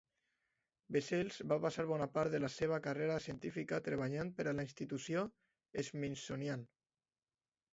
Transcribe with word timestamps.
Bessels 0.95 1.35
va 1.51 1.57
passar 1.65 1.83
bona 1.91 2.07
part 2.15 2.33
de 2.35 2.39
la 2.45 2.49
seva 2.53 2.79
carrera 2.87 3.19
científica 3.27 3.81
treballant 3.89 4.33
per 4.41 4.47
a 4.47 4.55
la 4.61 4.67
institució 4.69 5.27
Smithsonian. 5.91 6.65